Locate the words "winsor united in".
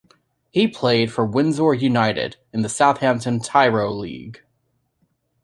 1.27-2.61